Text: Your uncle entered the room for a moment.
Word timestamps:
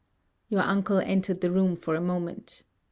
Your 0.49 0.61
uncle 0.63 0.97
entered 0.97 1.41
the 1.41 1.51
room 1.51 1.75
for 1.75 1.93
a 1.93 2.01
moment. 2.01 2.63